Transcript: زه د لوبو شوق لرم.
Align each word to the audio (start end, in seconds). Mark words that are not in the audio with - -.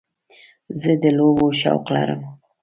زه 0.81 0.91
د 1.01 1.03
لوبو 1.17 1.47
شوق 1.59 1.85
لرم. 1.95 2.21